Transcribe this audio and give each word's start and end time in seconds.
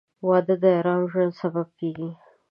•واده 0.27 0.55
د 0.63 0.63
ارام 0.77 1.01
ژوند 1.11 1.33
سبب 1.41 1.67
کېږي. 1.79 2.09